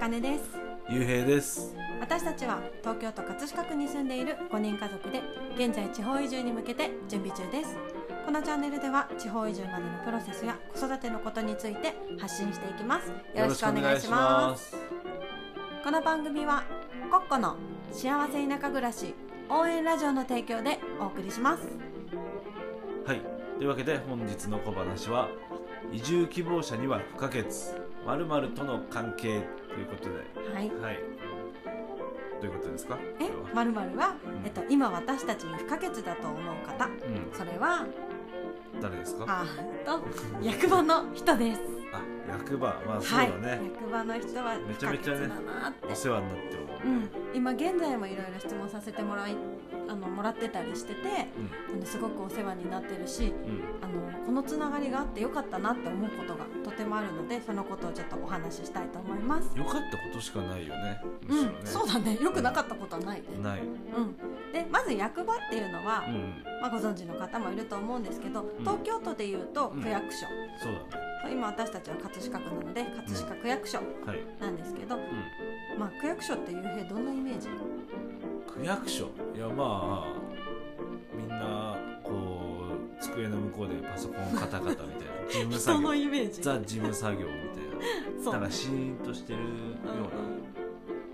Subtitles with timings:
[0.00, 0.44] 茜です。
[0.88, 1.76] ゆうへいです。
[2.00, 5.20] 私たちは東京都葛飾区に住んでいる5人家族で
[5.54, 7.76] 現在地方移住に向けて準備中です。
[8.24, 13.10] このチャンネルでは地方移住までのプロセスや子育てのことについて発信していきます。
[13.10, 14.74] よろしくお願いします。
[15.84, 16.64] この番組は
[17.10, 17.56] コッコの
[17.92, 19.14] 幸せ田舎暮らし
[19.50, 21.68] 応援ラジオの提供でお送りします。
[23.04, 23.20] はい。
[23.58, 25.28] というわけで本日の小話は
[25.92, 27.44] 移住希望者には不可欠。
[28.06, 30.54] 〇〇との関係ということで。
[30.54, 30.70] はい。
[30.80, 30.98] はい。
[32.40, 32.98] どういうことですか？
[33.20, 33.28] え？
[33.54, 34.46] まるまるは、うん。
[34.46, 36.86] えっと、今私たちに不可欠だと思う方。
[36.86, 36.92] うん。
[37.32, 37.86] それは
[38.80, 39.24] 誰ですか？
[39.28, 40.00] あーと
[40.42, 41.60] 役場の人です
[41.92, 42.80] あ役場。
[42.86, 43.30] まあそうはい。
[43.30, 45.28] だね、役場の人はめちゃめちゃね
[45.90, 46.96] お世話になってるもうん。
[46.98, 49.36] んね、今現在もいろいろ質問させてもらい
[49.88, 51.00] あのもらってたりしてて
[51.72, 53.50] あのすごくお世話になってるしうん。
[53.50, 59.58] うんあのこのつながりがあってよかったなって思うことがとてもあるのでそのことをちょっとお話ししたいと思います。
[59.58, 61.02] よかったことしかないよね。
[61.26, 61.54] むうん。
[61.64, 62.16] そうだね。
[62.20, 68.50] よくなかったことはないね、ない、うん、でまず役場っていうのは、うん、まあ、ご存知の方もいると思うんですけどん。
[68.60, 69.82] 東京都でいうとうん。
[69.82, 70.26] 区役所、
[70.62, 74.98] そうだね今私たちは葛飾区なので葛飾区役所はい、なんですけど、う
[75.78, 77.48] まあ、区役所っていうへどんなイメージ？
[77.48, 77.52] ん、
[78.46, 79.08] 区役所？
[79.34, 80.14] いやまあ
[81.16, 82.10] みんなこ
[82.98, 84.88] う机の向こうでパソコンカタカタみたいな
[85.30, 86.42] 事務作人の業イメージ？
[86.42, 87.36] ザ事務作業みたい
[88.16, 88.22] な。
[88.22, 88.32] そう。
[88.34, 90.40] なんかシーンとしてるような、うん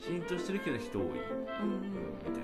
[0.00, 1.22] シーンとしてるけど人多い、うん、みうん。
[2.26, 2.43] うんたいな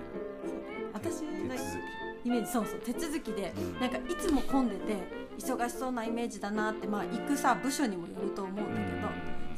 [2.31, 3.81] イメージそうそう手続きで、うん。
[3.81, 4.97] なんかいつも混んでて
[5.39, 9.09] 忙しそうなイメージだなってまあ行くさ部署にもよると思うんきだけど、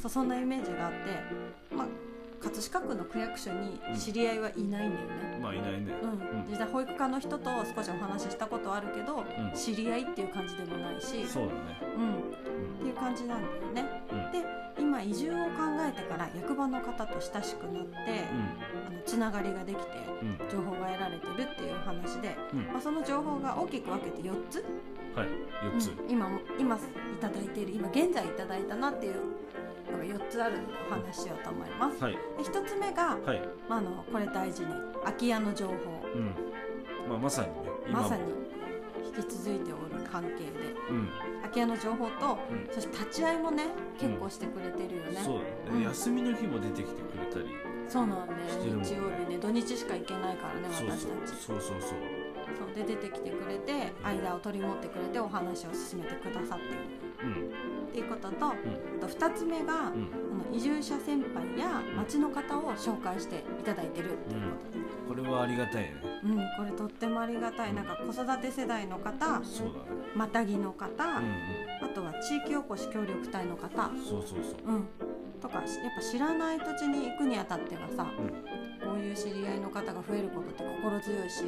[0.01, 1.87] そうそんなイメージがあってまあ
[2.41, 5.93] 葛飾区の区役所に知り合いはいないんだよね、うんまあいないね。
[6.03, 6.11] うん。
[6.11, 6.47] うん。
[6.49, 9.25] 実際保育課の人と少しお話ししたことはあるけど、ん。
[9.55, 11.79] 知り合いっていう感じでもないしそうだね。
[11.97, 12.19] うん、っ
[12.81, 13.43] ていう感じなん
[13.75, 14.03] だよね。
[15.95, 18.25] てから役場の方と親しくなって、
[18.87, 19.85] あのつながりができて
[20.51, 22.67] 情報が得られてるっていうお話で、うん。
[22.73, 24.65] まあ、その情報が大きく分けて4つ、
[25.17, 25.29] はい。
[25.75, 26.11] 4つ、うん。
[26.11, 26.79] 今今い
[27.21, 29.15] ただいている今現在いただいたなっていう
[29.91, 32.03] のが4つあるのでお話ししようと思います。
[32.03, 32.13] はい。
[32.13, 33.43] で1つ目が、はい。
[33.69, 34.69] まあ、あのこれ大事ね
[35.05, 35.75] 空き家の情報。
[36.15, 36.35] うん。
[37.09, 37.55] まあまさにね
[37.91, 38.23] まさに
[39.17, 41.09] 引き続いておる関係でうん。
[41.43, 42.69] 空き家の情報と、うん。
[42.73, 43.67] そして立ち会いもね
[43.99, 45.21] 結構してくれてるよね。
[45.23, 45.83] そうだね、うん。
[45.83, 47.55] 休みの日も出てきてくれたり
[47.89, 48.89] そうなんだよしてるもんね。
[48.89, 49.39] 日曜日ね。
[49.39, 51.01] 土日しか行けないからね私たち。
[51.41, 51.81] そうそうそう。
[51.81, 51.91] そう。
[52.59, 56.81] そうで出てきてくれて間を取り持ってくれてお話を進めてくださってる。
[57.23, 57.89] うん。
[57.89, 58.55] っていうことと,、あ
[59.01, 59.81] と2つ目が、うん。
[59.81, 59.87] あ
[60.51, 64.79] の移住者先輩や町の方を紹介していただいてるっていうこと。
[64.79, 67.75] で、これはありがたいねうんこれとってもありがたい。
[67.75, 70.03] なんか子育て世代の方そうだね。
[70.15, 74.75] またぎの方、うんあとは地域おこし協力隊の方、うんそうそうそう。
[74.75, 74.89] うん、
[75.41, 75.65] とかやっ
[75.97, 81.45] ぱ知らない土地に行くにあたってはさ、うこういう知り合いの方が増えることって心強いし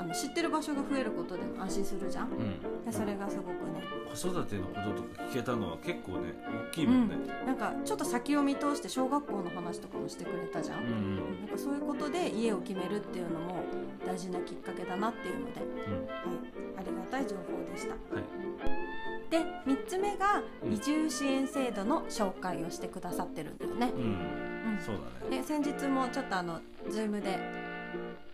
[0.00, 2.30] あの知ってる場所が増えることでも安心するじゃん。
[2.30, 2.84] うん。
[2.86, 3.84] でそれがすごくね、
[4.14, 6.32] 子育てのこととか聞けたのは結構ね
[6.70, 7.16] 大きいもんね。
[7.44, 11.16] なんかちょっと先を見通して小学校の話とかもしてくれたじゃん、うんうん。
[11.40, 13.62] なんかそういうことで家を決めるっていうのも
[14.06, 15.92] 大事なきっかけだなっていうので、うん。
[15.92, 16.08] はい、
[16.78, 17.92] ありがたい情報でした。
[17.92, 18.24] はい。
[19.30, 20.72] で3つ目がうん。
[20.72, 24.02] 移住支援制度の紹介をしてくださってるんだよね、うん。
[24.02, 24.78] うん。
[24.80, 25.42] そうだね。
[25.42, 26.58] で先日もちょっとあの
[26.88, 27.38] Zoom で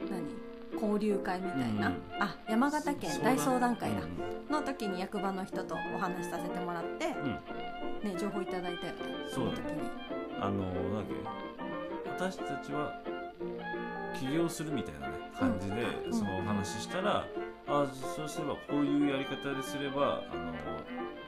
[0.09, 0.46] 何？
[0.81, 1.94] 交流会みたいな、うん。
[2.20, 4.53] あ山形県大相談会だ、うん。
[4.53, 8.12] の時に役場の人とお話しさせてもらって、うん。
[8.12, 8.98] ね、情報いただいたよね
[9.28, 9.91] その時に。
[10.41, 12.25] あのなんだっけ。
[12.25, 13.00] 私たちは
[14.19, 16.12] 起業するみたいなね感じでうん。
[16.14, 17.26] そのお話ししたら、
[17.69, 20.53] あそうすればこういうやり方ですればあの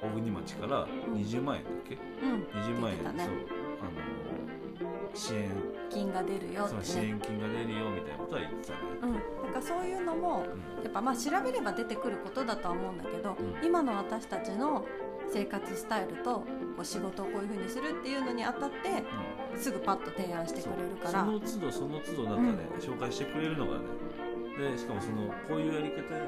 [0.01, 2.45] 小国町から20万円だっけ、うん。
[2.63, 3.25] 20万円、ね。
[3.25, 3.35] そう。
[3.81, 5.51] あの支援。
[5.91, 6.79] 金が出るよね。
[6.83, 10.45] 支援金が出るよみたいなことは言ってたね、うんかそういうのも
[10.79, 10.85] うん。
[10.85, 13.67] やっぱまあ調べれば出てくることだとは思うんだけど、うん。
[13.67, 14.87] 今の私たちの
[15.31, 16.45] 生活スタイルとこ
[16.81, 19.05] う仕事をこういうふうにするっていうのにあたって
[19.57, 21.25] すぐパッと提案してくれるから。
[21.25, 23.85] その都度その都度なんかね、紹介してくれるのがね
[24.73, 26.25] でしかもそのこういうやり方や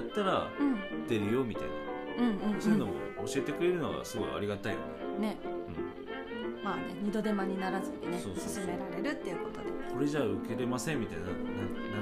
[0.00, 1.06] ったらうん。
[1.06, 2.60] 出るよみたいな、うんうんうん。
[2.60, 2.92] そういうのも
[3.26, 4.78] 教えてくれるのがすごいありがたいよ
[5.18, 5.36] ね、ね。
[5.44, 6.64] うん。
[6.64, 11.36] まあね二度手間にならずにね進められるっていうことでこれじゃあ受けれませんみたいななな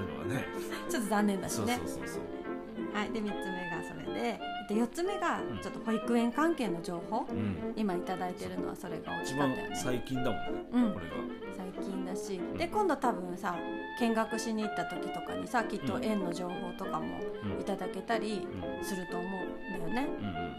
[0.07, 0.45] るのはね。
[0.89, 2.95] ちょっと残念だしそうねそうそうそう。
[2.95, 5.58] はいで3つ目がそれでで4つ目がうん。
[5.58, 7.75] ちょっと保育園関係の情報、うん。
[7.76, 9.76] 今いただいてるのはそれが大き一番かったよね。
[9.76, 10.94] 最近だもんねうん。
[10.94, 11.12] これが。
[11.56, 12.56] 最近だし、ん。
[12.56, 13.56] で今度多分さ
[14.00, 17.61] 見学しに行った時とかにさきっとうん園の情報とかもうん。
[17.61, 18.46] いただけたり
[18.81, 18.84] うん。
[18.84, 20.08] すると思うんだよね、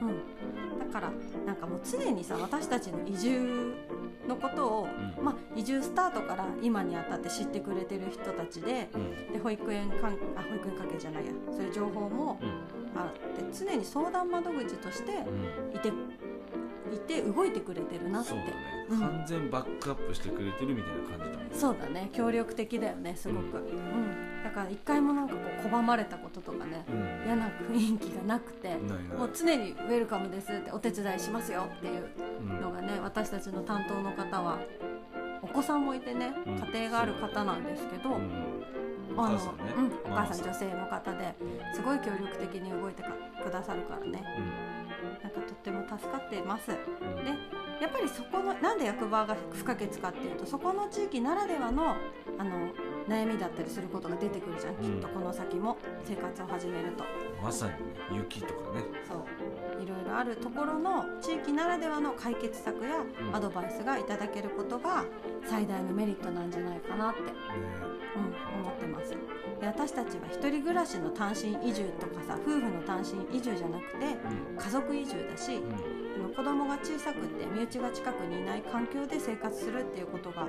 [0.02, 1.12] うん、だから
[1.46, 3.74] なんかもう常にさ私たちの移住
[4.28, 4.88] のことを、
[5.18, 5.24] うん。
[5.24, 9.34] まあ、移住スタートから今にあたって知ってくれてる人たちでうん。
[9.34, 11.32] で保育園関あ保育園関係じゃないや。
[11.52, 15.76] そういう情報もうんあって常に相談窓口としてうん。
[15.76, 15.92] いて
[16.94, 18.30] いて動いてくれてるなって。
[18.30, 18.52] そうだね、
[18.90, 19.00] うん。
[19.00, 21.50] 完全バックアップしてくれてるみたいな感じだもんね。
[21.54, 22.10] そうだね。
[22.12, 24.44] 協力的だよねすごく、うん。
[24.44, 27.26] だから一回もなんかこう拒まれたこととかねうん。
[27.26, 28.76] 嫌な雰囲気がなくて
[29.18, 32.10] もう常にウェルカムですってお手伝いしますよっていう
[32.42, 32.60] うん。
[32.62, 34.60] のがね私たちの担当の方は
[35.42, 36.54] お子さんもいてねうん。
[36.74, 38.20] 家庭がある方なんですけど、
[39.18, 39.74] あのね。
[39.78, 40.46] うん、お母さん。
[40.46, 41.36] 女性の方で
[41.74, 43.10] すごい協力的に動いてか
[43.44, 44.24] くださるからね。
[45.24, 46.68] なんかとっても助かっています。
[46.68, 47.28] でうん。
[47.28, 51.96] うんやっぱりそこのなんで役場が不可欠かっていうとそこの地域ならではの
[52.38, 52.70] あの
[53.12, 54.82] 悩みだったりすることが出てくるじゃん、うん。
[54.82, 57.04] きっとこの先も生活を始めると。
[57.44, 57.78] まさにね
[58.14, 58.84] 雪とかね。
[59.08, 59.84] そう。
[59.84, 63.36] いろいろあるところの地域ならではの解決策やうん。
[63.36, 65.04] アドバイスがいただけることが
[65.46, 67.28] 最大のメリットなんじゃないかなって、ね。
[68.16, 69.12] うん、思ってます。
[69.60, 74.18] で私たちは一人暮らしの単身移住とかさ夫婦の単身移住じゃなくて
[74.58, 75.74] 家族移住だしうん。
[76.16, 80.48] あの子供が小さくて身内が近くにいない環境で生活するっていうことが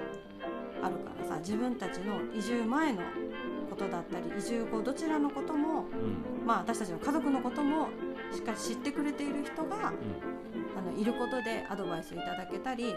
[0.83, 3.03] あるからさ自分たちの移住前の
[3.71, 6.47] ことだったり移住後どちらのことも、うん。
[6.47, 7.89] まあ、私たちの家族のことも
[8.33, 9.93] しっかり知ってくれている人が
[10.77, 12.95] あのいることでアドバイスいただけたり、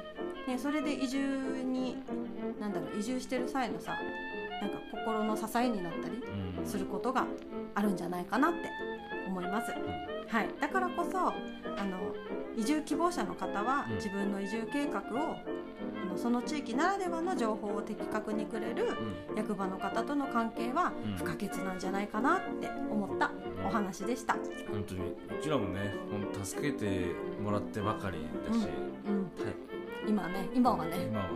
[0.48, 1.98] ね、それで移住に
[2.60, 3.98] なんだろう移住してる際のさ
[4.62, 6.60] なんか心の支えになったりうん。
[6.60, 7.28] うんすることが
[7.76, 8.58] あるんじゃないかなって
[9.28, 9.72] 思います。
[10.28, 11.32] はい、だからこそあ
[11.86, 12.00] の
[12.58, 13.96] 移住希望者の方はうん。
[13.98, 15.44] 自分の移住計画をあ
[16.16, 18.86] のその地域ならではの情報を的確にくれる
[19.30, 19.38] うん。
[19.38, 21.16] 役場の方との関係はうん。
[21.18, 23.32] 不可欠なんじゃないかなって思った
[23.66, 24.36] お話でした。
[24.72, 25.02] 本当に
[25.40, 27.08] うちらもねほんと助けて
[27.44, 28.18] もらってばかり
[28.48, 28.68] だし、
[29.08, 29.56] うん、はい。
[30.08, 31.08] 今ね今はね。
[31.10, 31.28] 今は、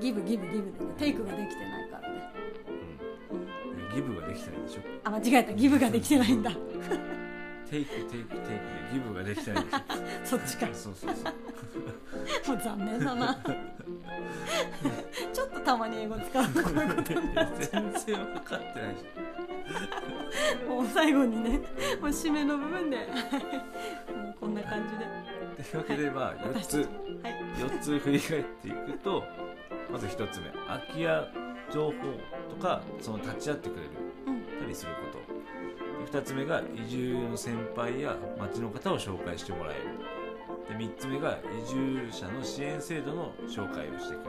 [0.00, 2.32] ギブギブギブでねテイクができてないからね、
[3.30, 4.80] ううん、ん、ギブができてないでしょ。
[5.04, 5.52] あ間違えた。
[5.52, 6.50] ギブができてないんだ
[7.70, 8.40] テイクテイクテイクで
[8.92, 9.74] ギブができてないでし
[10.24, 10.66] そっちか。
[10.66, 11.30] ょそうそうそ
[12.52, 12.56] う。
[12.56, 13.38] もう残念だな。
[15.32, 19.04] ちょっとたまに英語使うとこういうことになっちゃ全然分かってないし。
[20.66, 22.96] うもう最後にねもう締めの部分で。
[22.96, 25.70] もうこんな感じで。
[25.70, 25.80] とい。
[25.80, 26.86] うわけでまあ4つはい
[27.58, 29.22] 4つ振り返っていくと
[29.90, 31.28] まず1つ目空き家
[31.72, 31.92] 情報
[32.48, 33.88] とかその立ち会ってくれる
[34.26, 34.42] うん。
[34.60, 35.18] たりすること。
[35.18, 35.27] で
[36.10, 39.82] 2つ目が移住の先輩や町の方を紹介してもらえる。
[40.68, 44.24] で3つ目が移住者の支援制度の紹介をしてく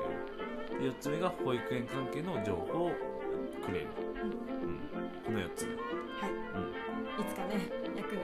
[0.75, 0.83] れる。
[0.83, 2.91] で4つ目が保育園関係の情報を
[3.65, 3.87] くれる、
[4.23, 4.79] うん、
[5.23, 5.81] この4つ、うん、はい。
[7.21, 8.15] いつかね役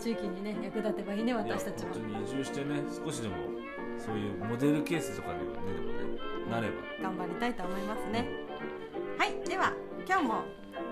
[0.00, 1.94] 地域にね役立てばいいね私たちも。
[1.94, 3.36] 本当に移住してね少しでも
[3.98, 6.18] そういうモデルケースとかにもねでもね
[6.50, 6.74] なれば。
[7.02, 8.26] 頑張りたいと思いますね。
[9.16, 9.48] はい。
[9.48, 9.74] では
[10.08, 10.44] 今日も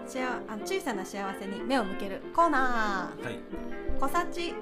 [0.06, 3.34] しああ小さな幸せに目を向けるコーナはい。
[3.34, 4.54] ー小さち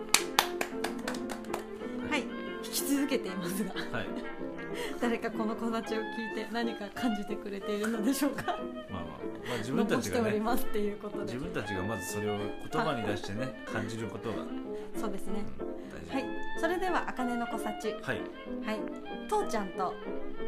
[2.10, 2.20] はい。
[2.64, 3.70] 引き続けていますが。
[3.96, 4.06] はい。
[5.00, 8.58] 誰かこの小さちを聞いて何か感じてくれているのでしょうか？
[8.90, 9.02] まあまあ、
[9.48, 11.24] まあ、自分た残しておりちがねますっていうことで。
[11.24, 14.66] 自分たちがまずそれを言葉に出してね感じることが、うん
[14.98, 15.44] そうですね。
[15.92, 16.12] 大事。
[16.14, 16.24] はい。
[16.60, 18.20] それでは茜の小さちはい。
[18.64, 18.80] はい。
[19.28, 19.94] 父ちゃんと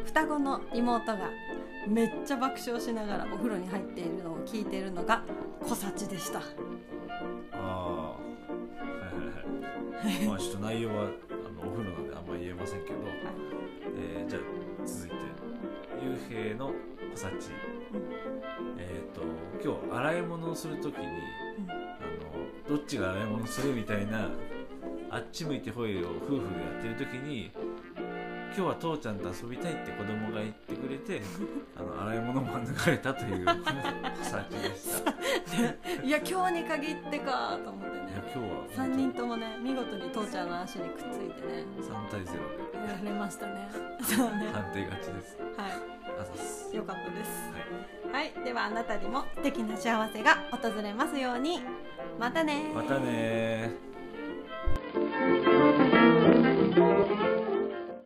[0.05, 1.29] 双子の妹が
[1.87, 5.23] めっちゃ爆笑しながらお風呂に入っているのを聞いているのが
[5.63, 6.39] 小さちでした。
[6.39, 6.43] あ
[7.53, 8.17] あは
[9.01, 10.25] いはいはい。
[10.27, 12.95] まあちょっと内容はあのお風呂なんであんまり言えませんけど、
[13.97, 14.41] えーじゃあ
[14.85, 15.15] 続いて
[16.01, 16.73] 幽閉の
[17.15, 17.49] 小さち
[18.77, 19.21] えっ、と
[19.63, 21.05] 今日洗い物をするときに
[21.67, 21.71] あ
[22.69, 24.29] のどっちが洗い物するみたいな
[25.09, 27.51] あっち向いてホイを夫婦でやってるときに
[28.55, 31.21] 今日は父ちゃんと遊びたいって子供が言ってくれて
[31.75, 35.11] あの洗い物も免れたという小さちでした
[36.03, 41.65] いいや今日に限ってかと思ってやね今日は3人ともね見事に父ちゃんの足にくっついてね。
[41.81, 42.31] 3対0で。
[42.87, 43.69] やられましたね。
[44.03, 44.49] そうね。
[44.53, 45.37] 判定勝ちです。
[45.57, 45.65] は
[46.19, 46.69] あざっす。
[46.73, 47.31] いよかったです。
[48.13, 48.23] はい。
[48.25, 48.43] はい。
[48.43, 51.61] ではあなたにも素敵な幸せが訪れますように。
[52.19, 52.73] またねー。
[52.73, 53.98] またねー